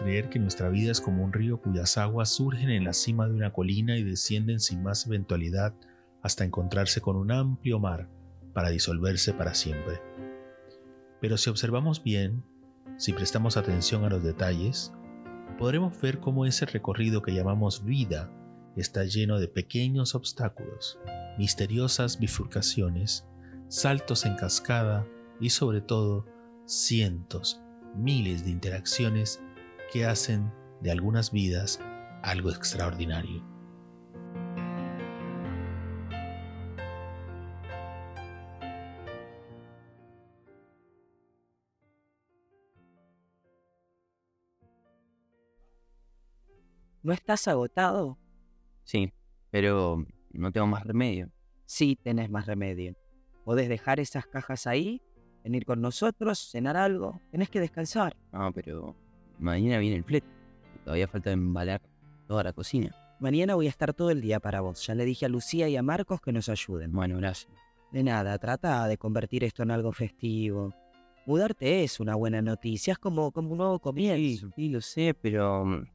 [0.00, 3.34] Creer que nuestra vida es como un río cuyas aguas surgen en la cima de
[3.34, 5.74] una colina y descienden sin más eventualidad
[6.22, 8.08] hasta encontrarse con un amplio mar
[8.52, 10.00] para disolverse para siempre.
[11.20, 12.44] Pero si observamos bien,
[12.96, 14.92] si prestamos atención a los detalles,
[15.58, 18.30] podremos ver cómo ese recorrido que llamamos vida
[18.76, 20.98] está lleno de pequeños obstáculos,
[21.38, 23.26] misteriosas bifurcaciones,
[23.68, 25.06] saltos en cascada
[25.40, 26.26] y sobre todo
[26.66, 27.60] cientos,
[27.96, 29.40] miles de interacciones
[29.92, 31.80] que hacen de algunas vidas
[32.22, 33.42] algo extraordinario.
[47.02, 48.18] ¿No estás agotado?
[48.84, 49.12] Sí,
[49.50, 51.30] pero no tengo más remedio.
[51.66, 52.96] Sí, tenés más remedio.
[53.44, 55.02] Podés dejar esas cajas ahí,
[55.44, 57.20] venir con nosotros, cenar algo.
[57.30, 58.16] Tenés que descansar.
[58.32, 58.96] No, pero
[59.38, 60.26] mañana viene el flete.
[60.84, 61.80] Todavía falta embalar
[62.26, 62.94] toda la cocina.
[63.20, 64.86] Mañana voy a estar todo el día para vos.
[64.86, 66.92] Ya le dije a Lucía y a Marcos que nos ayuden.
[66.92, 67.52] Bueno, gracias.
[67.92, 70.74] De nada, trata de convertir esto en algo festivo.
[71.26, 74.50] Mudarte es una buena noticia, es como, como un nuevo comienzo.
[74.54, 75.86] Sí, lo sé, pero mm,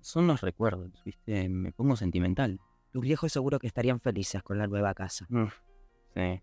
[0.00, 1.48] son los recuerdos, ¿viste?
[1.48, 2.60] Me pongo sentimental.
[2.92, 5.26] Tus viejos seguro que estarían felices con la nueva casa.
[6.14, 6.42] Sí.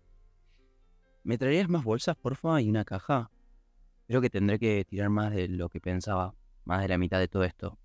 [1.24, 3.30] ¿Me traerías más bolsas, porfa, y una caja?
[4.08, 6.34] Creo que tendré que tirar más de lo que pensaba,
[6.64, 7.78] más de la mitad de todo esto.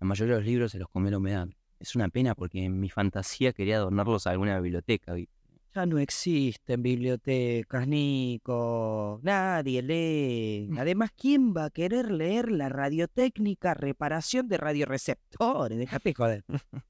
[0.00, 1.48] La mayoría de los libros se los comió la humedad.
[1.78, 5.34] Es una pena porque en mi fantasía quería adornarlos a alguna biblioteca, ¿viste?
[5.74, 9.18] Ya no existen bibliotecas, Nico.
[9.24, 10.70] Nadie lee.
[10.78, 15.76] Además, ¿quién va a querer leer la radiotécnica reparación de radioreceptores?
[15.76, 16.44] Déjate joder.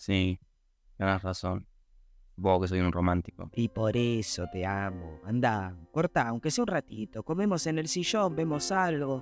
[0.00, 0.40] Sí,
[0.96, 1.66] tienes razón.
[2.34, 3.50] Supongo que soy un romántico.
[3.52, 5.20] Y por eso te amo.
[5.26, 7.22] Anda, corta, aunque sea un ratito.
[7.22, 9.20] Comemos en el sillón, vemos algo.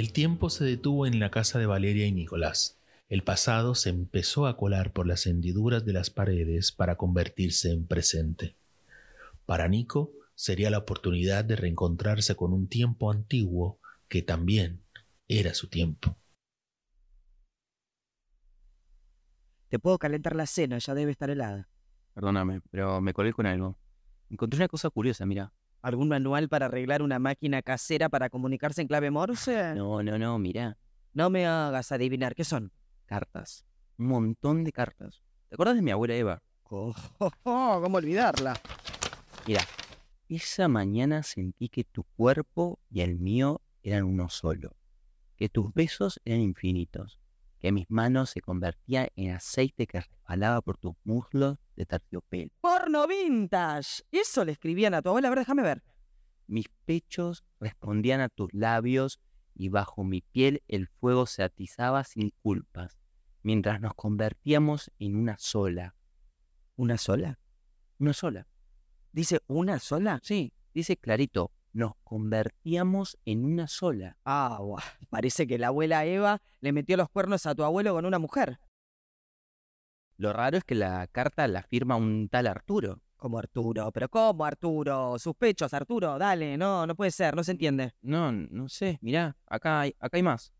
[0.00, 2.80] El tiempo se detuvo en la casa de Valeria y Nicolás.
[3.10, 7.86] El pasado se empezó a colar por las hendiduras de las paredes para convertirse en
[7.86, 8.56] presente.
[9.44, 13.78] Para Nico sería la oportunidad de reencontrarse con un tiempo antiguo
[14.08, 14.80] que también
[15.28, 16.16] era su tiempo.
[19.68, 21.68] Te puedo calentar la cena, ya debe estar helada.
[22.14, 23.78] Perdóname, pero me colé con algo.
[24.30, 25.52] Encontré una cosa curiosa, mira.
[25.82, 29.74] ¿Algún manual para arreglar una máquina casera para comunicarse en clave Morse?
[29.74, 30.76] No, no, no, mira.
[31.14, 32.70] No me hagas adivinar, ¿qué son?
[33.06, 33.64] Cartas.
[33.96, 35.22] Un montón de cartas.
[35.48, 36.42] ¿Te acuerdas de mi abuela Eva?
[36.64, 38.60] Oh, oh, oh, ¿Cómo olvidarla?
[39.46, 39.62] Mira,
[40.28, 44.76] esa mañana sentí que tu cuerpo y el mío eran uno solo.
[45.36, 47.18] Que tus besos eran infinitos.
[47.60, 52.50] Que mis manos se convertían en aceite que resbalaba por tus muslos de terciopelo.
[52.60, 54.02] ¡Porno vintage!
[54.10, 55.82] Eso le escribían a tu abuela, a ver, déjame ver.
[56.46, 59.20] Mis pechos respondían a tus labios
[59.54, 62.98] y bajo mi piel el fuego se atizaba sin culpas,
[63.42, 65.94] mientras nos convertíamos en una sola.
[66.76, 67.38] ¿Una sola?
[67.98, 68.46] Una sola.
[69.12, 70.18] ¿Dice una sola?
[70.22, 74.16] Sí, dice clarito, nos convertíamos en una sola.
[74.24, 78.06] Ah, buah, parece que la abuela Eva le metió los cuernos a tu abuelo con
[78.06, 78.58] una mujer.
[80.16, 83.00] Lo raro es que la carta la firma un tal Arturo.
[83.16, 85.18] Como Arturo, pero ¿cómo Arturo?
[85.18, 87.92] Sus pechos, Arturo, dale, no, no puede ser, no se entiende.
[88.00, 90.54] No, no sé, mirá, acá hay, acá hay más.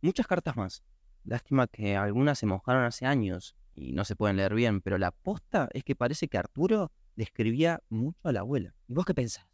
[0.00, 0.82] Muchas cartas más.
[1.22, 5.12] Lástima que algunas se mojaron hace años y no se pueden leer bien, pero la
[5.12, 8.74] posta es que parece que Arturo le escribía mucho a la abuela.
[8.88, 9.49] ¿Y vos qué pensás?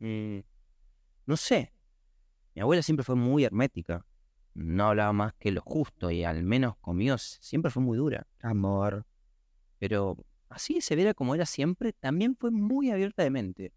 [0.00, 0.40] Mm,
[1.26, 1.72] no sé.
[2.54, 4.04] Mi abuela siempre fue muy hermética.
[4.54, 8.26] No hablaba más que lo justo y al menos conmigo siempre fue muy dura.
[8.40, 9.06] Amor.
[9.78, 10.16] Pero
[10.48, 13.72] así de severa como era siempre, también fue muy abierta de mente.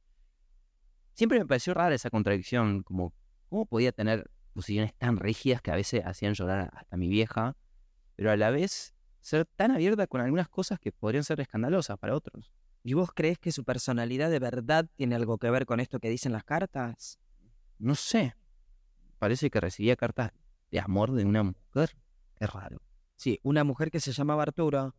[1.14, 3.14] Siempre me pareció rara esa contradicción, como
[3.50, 7.56] cómo podía tener posiciones tan rígidas que a veces hacían llorar hasta mi vieja,
[8.16, 12.16] pero a la vez ser tan abierta con algunas cosas que podrían ser escandalosas para
[12.16, 12.52] otros.
[12.84, 16.10] ¿Y vos crees que su personalidad de verdad tiene algo que ver con esto que
[16.10, 17.18] dicen las cartas?
[17.80, 18.36] No sé.
[19.20, 20.32] Parece que recibía cartas
[20.70, 21.96] de amor de una mujer.
[22.36, 22.82] Qué raro.
[23.16, 24.94] Sí, una mujer que se llamaba Arturo.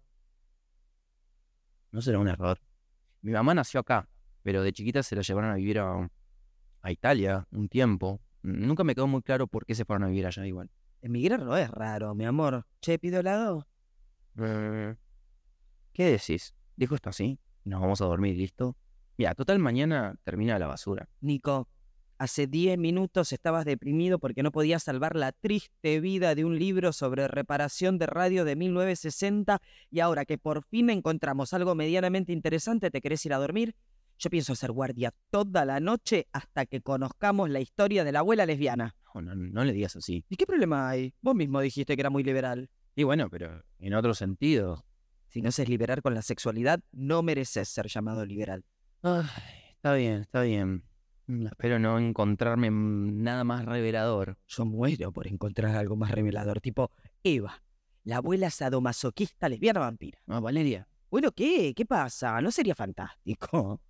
[1.91, 2.59] No será un error.
[3.21, 4.09] Mi mamá nació acá,
[4.43, 6.11] pero de chiquita se la llevaron a vivir a,
[6.81, 8.23] a Italia un tiempo.
[8.41, 10.71] Nunca me quedó muy claro por qué se fueron a vivir allá igual.
[11.03, 12.67] Emigrar no es raro, mi amor.
[12.81, 13.67] Che, pido helado.
[14.39, 14.97] Eh,
[15.93, 16.55] ¿Qué decís?
[16.77, 17.39] ¿Dijo esto así?
[17.65, 18.77] ¿Nos vamos a dormir, listo?
[19.17, 21.09] Mira, total mañana termina la basura.
[21.21, 21.69] Nico,
[22.17, 26.93] Hace 10 minutos estabas deprimido porque no podías salvar la triste vida de un libro
[26.93, 32.93] sobre reparación de radio de 1960 y ahora que por fin encontramos algo medianamente interesante,
[32.93, 33.75] ¿te querés ir a dormir?
[34.17, 38.47] Yo pienso ser guardia toda la noche hasta que conozcamos la historia de la abuela
[38.47, 38.95] lesbiana.
[39.13, 40.25] No, no, no le digas así.
[40.29, 41.13] ¿Y qué problema hay?
[41.21, 42.71] Vos mismo dijiste que era muy liberal.
[42.95, 44.85] Y bueno, pero en otro sentido.
[45.35, 48.65] Si no seas liberal con la sexualidad, no mereces ser llamado liberal.
[49.03, 49.25] Ay,
[49.73, 50.85] está bien, está bien.
[51.27, 54.39] Mm, Espero no encontrarme nada más revelador.
[54.47, 56.93] Yo muero por encontrar algo más revelador, tipo
[57.25, 57.65] Eva,
[58.05, 60.21] la abuela sadomasoquista lesbiana vampira.
[60.29, 60.87] Ah, Valeria.
[61.11, 61.75] Bueno, ¿qué?
[61.75, 62.41] ¿Qué pasa?
[62.41, 63.81] ¿No sería fantástico?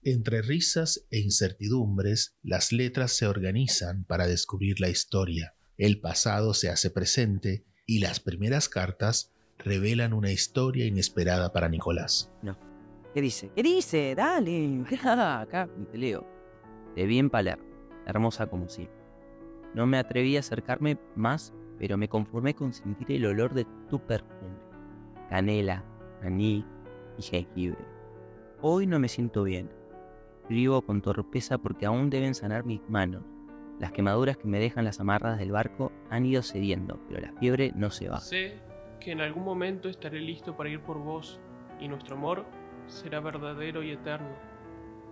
[0.00, 5.54] Entre risas e incertidumbres, las letras se organizan para descubrir la historia.
[5.76, 9.33] El pasado se hace presente y las primeras cartas
[9.64, 12.30] revelan una historia inesperada para Nicolás.
[13.14, 13.50] ¿Qué dice?
[13.54, 14.14] ¿Qué dice?
[14.14, 14.84] Dale.
[15.04, 16.26] Acá te leo.
[16.94, 17.64] Te vi en Palermo,
[18.06, 18.88] hermosa como si.
[19.74, 23.98] No me atreví a acercarme más, pero me conformé con sentir el olor de tu
[23.98, 24.58] perfume.
[25.30, 25.84] Canela,
[26.22, 26.64] aní
[27.18, 27.84] y jengibre.
[28.60, 29.70] Hoy no me siento bien.
[30.42, 33.22] Escribo con torpeza porque aún deben sanar mis manos.
[33.80, 37.72] Las quemaduras que me dejan las amarras del barco han ido cediendo, pero la fiebre
[37.74, 38.20] no se va.
[38.20, 38.73] Sé
[39.04, 41.38] que en algún momento estaré listo para ir por vos,
[41.78, 42.46] y nuestro amor
[42.86, 44.34] será verdadero y eterno.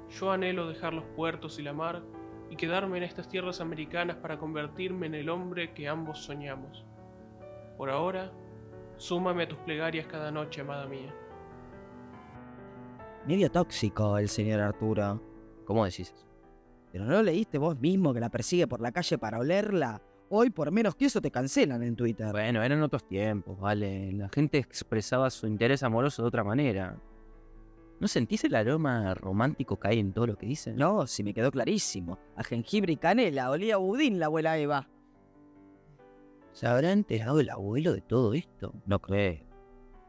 [0.09, 2.03] Yo anhelo dejar los puertos y la mar
[2.49, 6.85] y quedarme en estas tierras americanas para convertirme en el hombre que ambos soñamos.
[7.77, 8.33] Por ahora,
[8.97, 11.15] súmame a tus plegarias cada noche, amada mía.
[13.27, 15.21] Medio tóxico el señor Arturo.
[15.67, 16.15] ¿Cómo decís?
[16.91, 20.01] ¿Pero no leíste vos mismo que la persigue por la calle para olerla?
[20.35, 22.33] Hoy por menos que eso te cancelan en Twitter.
[22.33, 24.13] Bueno, eran otros tiempos, vale.
[24.13, 26.99] La gente expresaba su interés amoroso de otra manera.
[28.01, 30.77] ¿No sentís el aroma romántico que hay en todo lo que dicen?
[30.77, 32.19] No, si me quedó clarísimo.
[32.35, 34.89] A jengibre y canela, olía a budín la abuela Eva.
[36.53, 38.73] ¿Se habrá enterado el abuelo de todo esto?
[38.87, 39.45] No creo.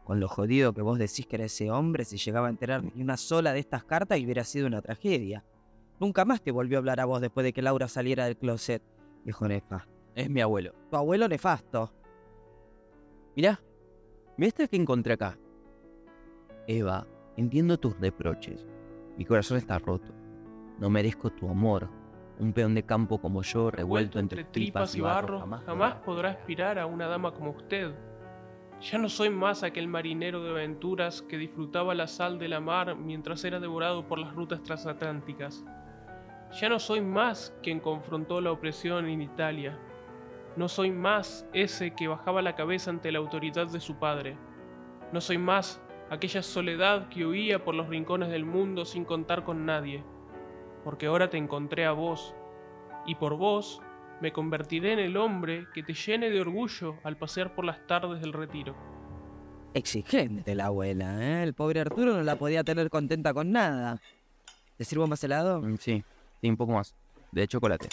[0.06, 3.02] Con lo jodido que vos decís que era ese hombre, si llegaba a enterar ni
[3.02, 5.44] una sola de estas cartas hubiera sido una tragedia.
[6.00, 8.82] Nunca más te volvió a hablar a vos después de que Laura saliera del closet,
[9.26, 9.93] viejo nefasto.
[10.16, 10.74] Es mi abuelo.
[10.90, 11.92] Tu abuelo nefasto.
[13.36, 13.60] Mirá,
[14.38, 15.38] mirá este que encontré acá.
[16.68, 18.66] Eva, entiendo tus reproches.
[19.18, 20.14] Mi corazón está roto.
[20.80, 21.90] No merezco tu amor.
[22.40, 26.80] Un peón de campo como yo, revuelto entre tripas y barro, jamás, jamás podrá aspirar
[26.80, 27.94] a una dama como usted.
[28.82, 32.96] Ya no soy más aquel marinero de aventuras que disfrutaba la sal de la mar
[32.96, 35.64] mientras era devorado por las rutas transatlánticas.
[36.60, 39.80] Ya no soy más quien confrontó la opresión en Italia.
[40.56, 44.38] No soy más ese que bajaba la cabeza ante la autoridad de su padre.
[45.12, 49.66] No soy más aquella soledad que huía por los rincones del mundo sin contar con
[49.66, 50.04] nadie.
[50.84, 52.36] Porque ahora te encontré a vos,
[53.06, 53.82] y por vos
[54.22, 58.22] me convertiré en el hombre que te llene de orgullo al pasear por las tardes
[58.22, 58.76] del retiro.
[59.74, 61.44] Exigente la abuela, ¿eh?
[61.44, 64.00] El pobre Arturo no la podía tener contenta con nada.
[64.78, 65.62] ¿Te sirvo más helado?
[65.62, 66.04] Mm, Sí,
[66.42, 66.94] sí, un poco más.
[67.32, 67.90] De chocolate.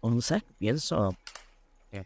[0.00, 1.16] ¿O ¿Sabes qué pienso?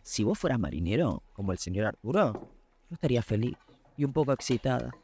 [0.02, 3.57] Si vos fueras marinero, como el señor Arturo, yo estaría feliz
[3.97, 4.95] y un poco excitada.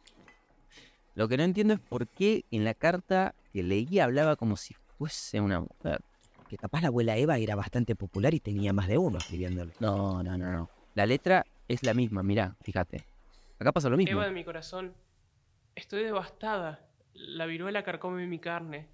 [1.15, 4.75] Lo que no entiendo es por qué en la carta que leí hablaba como si
[4.99, 6.01] fuese una mujer.
[6.49, 9.73] Que capaz la abuela Eva era bastante popular y tenía más de uno escribiéndole.
[9.81, 10.71] No, no, no, no.
[10.95, 13.07] La letra es la misma, mirá, fíjate.
[13.59, 14.13] Acá pasa lo mismo.
[14.13, 14.95] Eva de mi corazón,
[15.75, 16.87] estoy devastada.
[17.15, 18.89] La viruela carcome mi carne.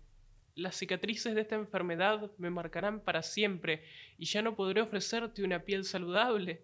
[0.60, 3.82] Las cicatrices de esta enfermedad me marcarán para siempre
[4.18, 6.60] y ya no podré ofrecerte una piel saludable.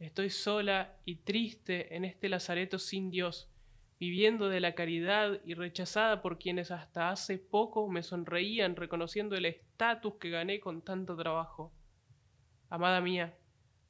[0.00, 3.48] Estoy sola y triste en este lazareto sin Dios,
[3.98, 9.46] viviendo de la caridad y rechazada por quienes hasta hace poco me sonreían reconociendo el
[9.46, 11.72] estatus que gané con tanto trabajo.
[12.68, 13.34] Amada mía,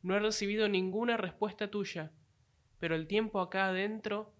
[0.02, 2.12] no he recibido ninguna respuesta tuya,
[2.78, 4.32] pero el tiempo acá adentro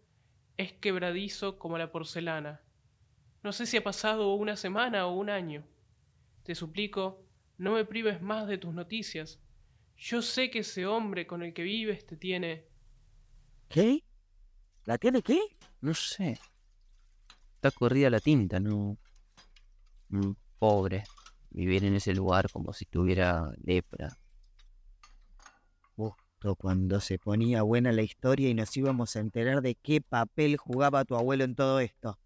[0.57, 2.61] es quebradizo como la porcelana.
[3.43, 5.65] No sé si ha pasado una semana o un año.
[6.45, 7.25] Te suplico,
[7.59, 9.41] no me prives más de tus noticias.
[9.97, 12.67] Yo sé que ese hombre con el que vives te tiene...
[13.69, 14.05] ¿Qué?
[14.85, 15.41] ¿La tiene qué?
[15.81, 16.39] No sé.
[17.55, 18.97] Está corrida la tinta, ¿no?
[20.09, 21.05] Mm, Pobre.
[21.51, 24.17] Vivir en ese lugar como si tuviera lepra.
[25.97, 30.57] Justo cuando se ponía buena la historia y nos íbamos a enterar de qué papel
[30.57, 32.19] jugaba tu abuelo en todo esto.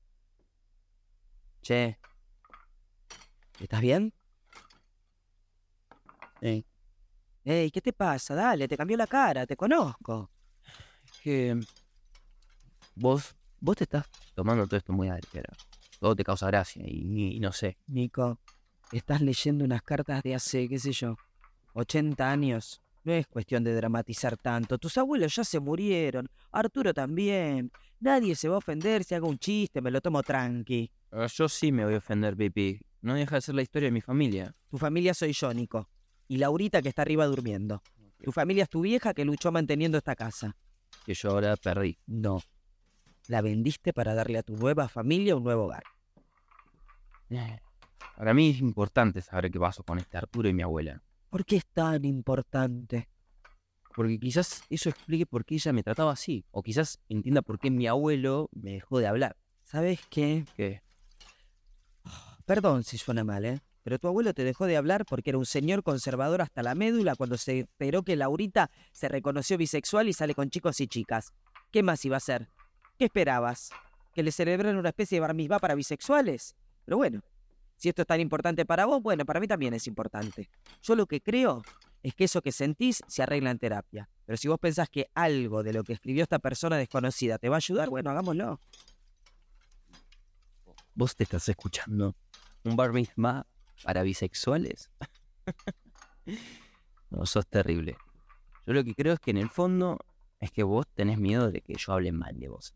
[1.67, 1.99] Che,
[3.59, 4.13] ¿Estás bien?
[6.41, 6.63] eh,
[7.43, 8.37] Ey, ¿qué te pasa?
[8.37, 10.31] Dale, te cambió la cara, te conozco.
[11.25, 11.57] que
[12.95, 14.07] vos, vos te estás
[14.37, 15.19] tomando todo esto muy a.
[15.99, 17.77] Todo te causa gracia y, y no sé.
[17.89, 18.39] Nico,
[18.93, 21.19] Estás leyendo unas cartas de hace, qué sé yo,
[21.73, 22.81] 80 años.
[23.07, 24.79] No es cuestión de dramatizar tanto.
[24.79, 26.29] Tus abuelos ya se murieron.
[26.51, 27.71] Arturo también.
[28.01, 30.91] Nadie se va a ofender si hago un chiste, me lo tomo tranqui.
[31.13, 32.81] Ah, Yo sí me voy a ofender, Pipi.
[33.03, 34.53] No deja de ser la historia de mi familia.
[34.69, 35.89] Tu familia soy yo, Nico.
[36.27, 37.81] Y Laurita que está arriba durmiendo.
[38.25, 40.57] Tu familia es tu vieja que luchó manteniendo esta casa.
[41.05, 41.97] Que yo ahora perdí.
[42.09, 42.41] No.
[43.29, 45.85] La vendiste para darle a tu nueva familia un nuevo hogar.
[47.31, 47.61] Eh,
[48.17, 51.01] Para mí es importante saber qué pasó con este Arturo y mi abuela.
[51.37, 53.11] ¿Por qué es tan importante?
[53.95, 56.47] Porque quizás eso explique por qué ella me trataba así.
[56.51, 59.37] O quizás entienda por qué mi abuelo me dejó de hablar.
[59.63, 60.47] ¿Sabes qué?
[60.57, 60.81] Que
[62.47, 63.61] Perdón si suena mal, ¿eh?
[63.83, 67.17] Pero tu abuelo te dejó de hablar porque era un señor conservador hasta la médula
[67.17, 71.35] cuando se enteró que Laurita se reconoció bisexual y sale con chicos y chicas.
[71.71, 72.49] ¿Qué más iba a hacer?
[72.99, 73.69] ¿Qué esperabas?
[74.15, 76.57] ¿Que le celebraran una especie de bar para bisexuales?
[76.87, 77.21] Pero bueno,
[77.77, 80.49] si esto es tan importante para vos, bueno, para mí también es importante.
[80.83, 81.63] Yo lo que creo
[82.03, 84.09] es que eso que sentís se arregla en terapia.
[84.25, 87.57] Pero si vos pensás que algo de lo que escribió esta persona desconocida te va
[87.57, 88.61] a ayudar, bueno, hagámoslo.
[90.95, 92.17] vos te estás escuchando.
[92.65, 92.93] ¿Un bar
[93.85, 94.91] para bisexuales?
[97.11, 97.97] no, sos terrible.
[98.67, 99.99] Yo lo que creo es que en el fondo
[100.41, 102.75] es que vos tenés miedo de que yo hable mal de vos.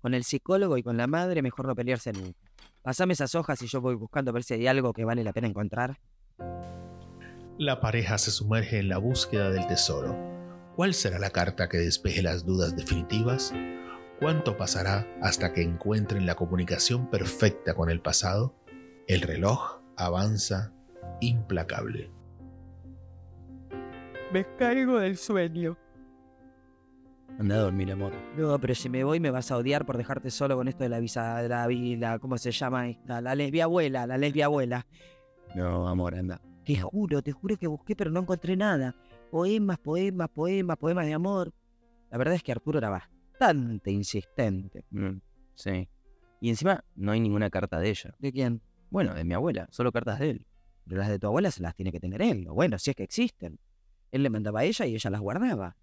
[0.00, 2.47] Con el psicólogo y con la madre mejor no pelearse nunca.
[2.88, 5.34] Pasame esas hojas y yo voy buscando a ver si hay algo que vale la
[5.34, 5.98] pena encontrar.
[7.58, 10.16] La pareja se sumerge en la búsqueda del tesoro.
[10.74, 13.52] ¿Cuál será la carta que despeje las dudas definitivas?
[14.18, 18.54] ¿Cuánto pasará hasta que encuentren la comunicación perfecta con el pasado?
[19.06, 20.72] El reloj avanza
[21.20, 22.10] implacable.
[24.32, 25.76] Me caigo del sueño.
[27.36, 28.12] Anda a dormir, amor.
[28.36, 30.88] No, pero si me voy me vas a odiar por dejarte solo con esto de
[30.88, 33.20] la visa, de la, la- ¿cómo se llama esta?
[33.20, 34.86] La lesbia abuela, la lesbia abuela.
[35.54, 36.40] No, amor, anda.
[36.64, 38.96] Te juro, te juro que busqué pero no encontré nada.
[39.30, 41.52] Poemas, poemas, poemas, poemas de amor.
[42.10, 44.84] La verdad es que Arturo era bastante insistente.
[44.90, 45.18] Mm,
[45.54, 45.88] sí.
[46.40, 48.14] Y encima no hay ninguna carta de ella.
[48.18, 48.62] ¿De quién?
[48.90, 50.46] Bueno, de mi abuela, solo cartas de él.
[50.86, 52.46] Pero las de tu abuela se las tiene que tener él.
[52.48, 53.58] O bueno, si es que existen.
[54.10, 55.76] Él le mandaba a ella y ella las guardaba.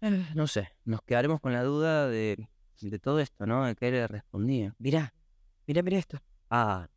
[0.00, 2.48] Eh, no sé, nos quedaremos con la duda de,
[2.80, 3.66] de todo esto, ¿no?
[3.66, 4.74] De qué le respondía.
[4.78, 5.12] Mirá,
[5.66, 6.18] mirá, mirá esto.
[6.48, 6.88] Ah,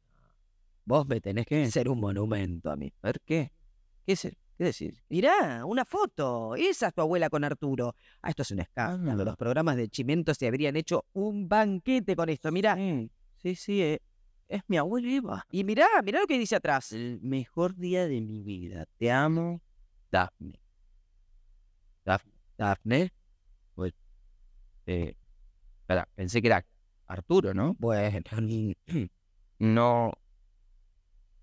[0.86, 2.94] vos me tenés que ser un monumento a mí.
[3.02, 3.52] A ver, ¿qué?
[4.06, 5.04] ¿Qué es el- ¿Qué decir?
[5.10, 6.56] Mirá, una foto.
[6.56, 7.96] Esa es tu abuela con Arturo.
[8.22, 9.24] Ah, esto es un escándalo.
[9.24, 9.26] Ah.
[9.26, 12.52] Los programas de Chimento se habrían hecho un banquete con esto.
[12.52, 12.76] Mirá.
[12.76, 14.00] Sí, sí, sí, eh,
[14.48, 15.46] es mi abuela Eva.
[15.50, 16.92] Y mirá, mirá lo que dice atrás.
[16.92, 18.86] El mejor día de mi vida.
[19.00, 19.60] Te amo,
[20.12, 20.60] Daphne.
[22.06, 22.33] Daphne.
[22.58, 23.12] Dafne.
[24.86, 25.16] Eh,
[25.82, 26.66] espera, pensé que era
[27.08, 27.76] Arturo, ¿no?
[27.80, 28.20] Bueno,
[29.60, 30.12] No.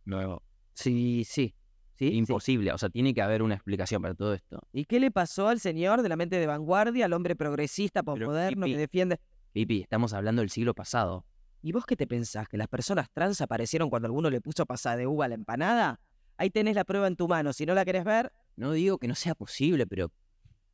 [0.05, 0.43] No.
[0.75, 1.55] sí, sí.
[1.95, 2.17] Sí, sí.
[2.17, 2.73] Imposible.
[2.73, 4.61] O sea, tiene que haber una explicación para todo esto.
[4.73, 8.67] ¿Y qué le pasó al señor de la mente de vanguardia, al hombre progresista, posmoderno
[8.67, 9.19] que defiende?
[9.53, 11.27] Pipi, estamos hablando del siglo pasado.
[11.63, 12.49] ¿Y vos qué te pensás?
[12.49, 16.01] ¿Que las personas trans aparecieron cuando alguno le puso pasada de uva a la empanada?
[16.39, 17.53] Ahí tenés la prueba en tu mano.
[17.53, 20.11] Si no la querés ver, No digo que no sea posible, pero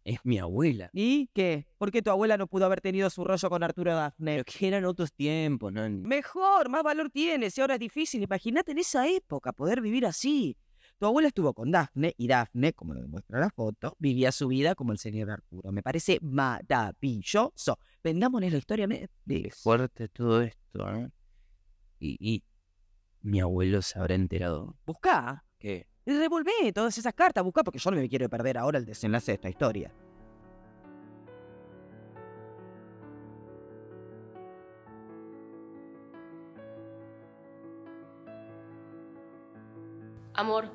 [0.06, 0.88] es mi abuela.
[0.92, 1.66] ¿y qué?
[1.78, 4.34] ¿Por qué tu abuela no pudo haber tenido su rollo con Arturo Dafne?
[4.36, 5.88] Pero que eran otros tiempos, ¿no?
[5.90, 7.50] Mejor, más valor tiene.
[7.50, 10.56] Si ahora es difícil, imagínate en esa época poder vivir así.
[10.98, 14.76] Tu abuela estuvo con Dafne y Dafne, como lo demuestra la foto, vivía su vida
[14.76, 15.72] como el señor Arturo.
[15.72, 17.78] Me parece maravilloso.
[18.02, 21.10] Vendámonos la historia a Qué fuerte todo esto, ¿eh?
[21.98, 22.44] Y, y
[23.22, 24.76] mi abuelo se habrá enterado.
[24.86, 25.44] Buscá.
[25.58, 25.88] ¿Qué?
[26.06, 29.34] Revolvé todas esas cartas, buscá, porque yo no me quiero perder ahora el desenlace de
[29.34, 29.92] esta historia.
[40.32, 40.70] Amor,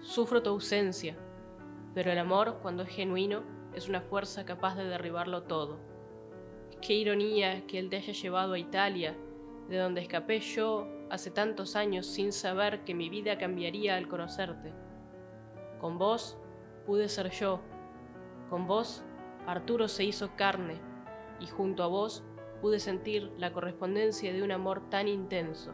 [0.00, 1.16] sufro tu ausencia,
[1.94, 3.42] pero el amor, cuando es genuino,
[3.74, 5.80] es una fuerza capaz de derribarlo todo.
[6.80, 9.16] Qué ironía que él te haya llevado a Italia,
[9.68, 14.72] de donde escapé yo hace tantos años sin saber que mi vida cambiaría al conocerte.
[15.80, 16.38] Con vos
[16.86, 17.60] pude ser yo,
[18.48, 19.04] con vos
[19.46, 20.80] Arturo se hizo carne,
[21.40, 22.22] y junto a vos
[22.60, 25.72] pude sentir la correspondencia de un amor tan intenso.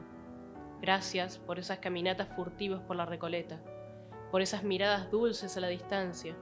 [0.80, 3.60] Gracias por esas caminatas furtivas por la Recoleta,
[4.30, 6.36] por esas miradas dulces a la distancia.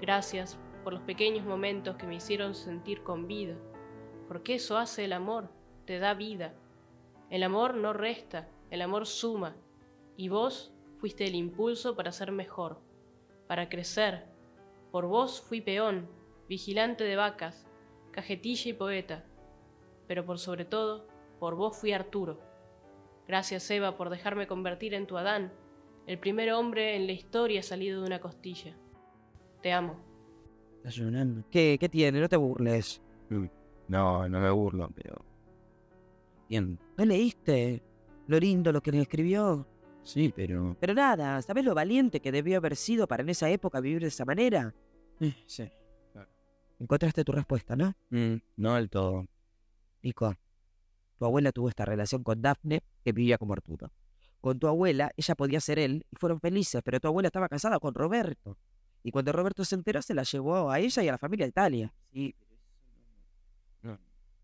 [0.00, 3.54] Gracias por los pequeños momentos que me hicieron sentir con vida,
[4.26, 5.48] porque eso hace el amor,
[5.84, 6.54] te da vida.
[7.32, 9.56] El amor no resta, el amor suma,
[10.18, 12.82] y vos fuiste el impulso para ser mejor,
[13.46, 14.26] para crecer.
[14.90, 16.10] Por vos fui peón,
[16.46, 17.66] vigilante de vacas,
[18.10, 19.24] cajetilla y poeta,
[20.06, 21.08] pero por sobre todo,
[21.40, 22.38] por vos fui Arturo.
[23.26, 25.54] Gracias, Eva, por dejarme convertir en tu Adán,
[26.06, 28.76] el primer hombre en la historia salido de una costilla.
[29.62, 29.96] Te amo.
[31.50, 32.20] ¿Qué, ¿Qué tiene?
[32.20, 33.00] No te burles.
[33.88, 35.31] No, no me burlo, pero.
[36.60, 37.82] ¿No leíste
[38.26, 39.66] lo lindo lo que le escribió?
[40.02, 40.76] Sí, pero.
[40.80, 44.08] Pero nada, ¿sabes lo valiente que debió haber sido para en esa época vivir de
[44.08, 44.74] esa manera?
[45.20, 45.70] Eh, Sí.
[46.78, 47.94] Encontraste tu respuesta, ¿no?
[48.10, 49.24] Mm, no del todo.
[50.02, 50.34] Nico,
[51.16, 53.92] tu abuela tuvo esta relación con Daphne que vivía como Arturo.
[54.40, 57.78] Con tu abuela, ella podía ser él y fueron felices, pero tu abuela estaba casada
[57.78, 58.58] con Roberto.
[59.04, 61.50] Y cuando Roberto se enteró, se la llevó a ella y a la familia a
[61.50, 61.94] Italia.
[62.12, 62.34] Sí.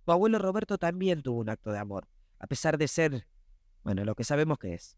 [0.09, 3.29] Tu abuelo Roberto también tuvo un acto de amor, a pesar de ser,
[3.85, 4.97] bueno, lo que sabemos que es.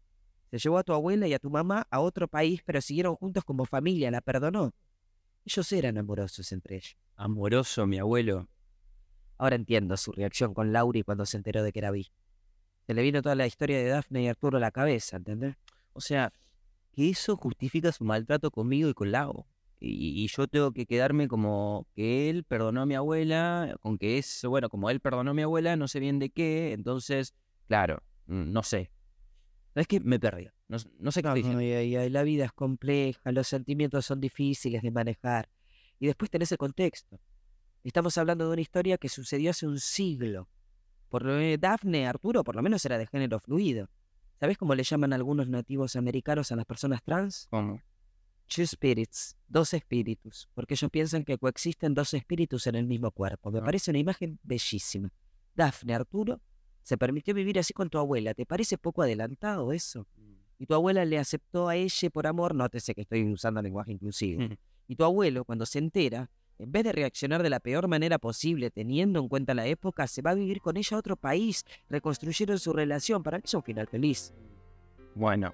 [0.51, 3.43] Se llevó a tu abuela y a tu mamá a otro país, pero siguieron juntos
[3.43, 4.73] como familia, la perdonó.
[5.43, 6.95] Ellos eran amorosos entre ellos.
[7.17, 8.47] Amoroso, mi abuelo.
[9.37, 12.09] Ahora entiendo su reacción con Lauri cuando se enteró de que era bi.
[12.87, 15.57] Se le vino toda la historia de Daphne y Arturo a la cabeza, ¿entendés?
[15.91, 16.31] O sea,
[16.93, 19.45] que eso justifica su maltrato conmigo y con Lau.
[19.83, 24.19] Y, y yo tengo que quedarme como que él perdonó a mi abuela, con que
[24.19, 27.33] es, bueno, como él perdonó a mi abuela, no sé bien de qué, entonces,
[27.67, 28.91] claro, mm, no sé.
[29.73, 29.99] ¿Sabes qué?
[29.99, 30.47] Me perdí.
[30.67, 34.91] No, no sé qué ay, ay, la vida es compleja, los sentimientos son difíciles de
[34.91, 35.49] manejar.
[35.99, 37.19] Y después tenés el contexto.
[37.83, 40.47] Estamos hablando de una historia que sucedió hace un siglo.
[41.09, 43.89] Por lo que Daphne, Arturo, por lo menos era de género fluido.
[44.39, 47.47] ¿Sabés cómo le llaman algunos nativos americanos a las personas trans?
[47.49, 47.81] ¿Cómo?
[48.53, 53.49] Two spirits, dos espíritus, porque ellos piensan que coexisten dos espíritus en el mismo cuerpo.
[53.49, 55.09] Me parece una imagen bellísima.
[55.55, 56.41] Daphne, Arturo,
[56.81, 58.33] se permitió vivir así con tu abuela.
[58.33, 60.05] ¿Te parece poco adelantado eso?
[60.59, 64.41] Y tu abuela le aceptó a ella por amor, nótese que estoy usando lenguaje inclusivo.
[64.87, 66.29] Y tu abuelo, cuando se entera,
[66.59, 70.21] en vez de reaccionar de la peor manera posible, teniendo en cuenta la época, se
[70.21, 71.63] va a vivir con ella a otro país.
[71.87, 73.23] Reconstruyeron su relación.
[73.23, 74.33] Para mí es un final feliz.
[75.15, 75.53] Bueno,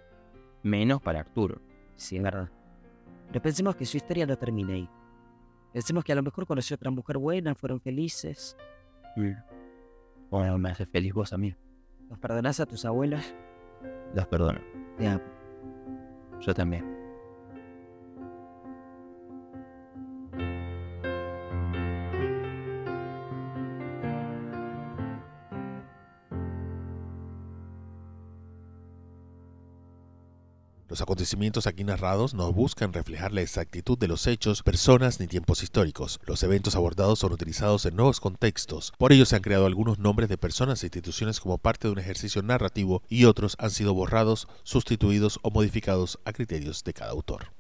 [0.64, 1.62] menos para Arturo.
[1.96, 2.50] Sí, es verdad.
[3.28, 4.90] Pero pensemos que su historia no termina ahí.
[5.74, 8.58] Pensemos que a lo mejor conoció otra mujer buena, fueron felices.
[10.30, 11.56] Bueno, me hace feliz vos a mí.
[12.10, 13.36] ¿Los perdonás a tus abuelas?
[14.14, 14.60] Las perdono.
[14.98, 15.24] Te amo.
[16.40, 16.97] Yo también.
[30.98, 35.62] Los acontecimientos aquí narrados no buscan reflejar la exactitud de los hechos, personas ni tiempos
[35.62, 36.20] históricos.
[36.26, 38.94] Los eventos abordados son utilizados en nuevos contextos.
[38.98, 42.00] Por ello se han creado algunos nombres de personas e instituciones como parte de un
[42.00, 47.57] ejercicio narrativo y otros han sido borrados, sustituidos o modificados a criterios de cada autor.